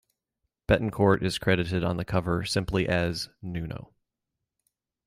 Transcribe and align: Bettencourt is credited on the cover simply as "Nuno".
Bettencourt 0.67 1.21
is 1.21 1.37
credited 1.37 1.83
on 1.83 1.97
the 1.97 2.03
cover 2.05 2.43
simply 2.43 2.89
as 2.89 3.29
"Nuno". 3.43 3.93